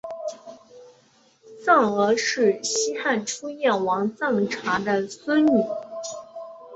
[1.67, 5.63] 臧儿是西汉初燕王臧荼的孙女。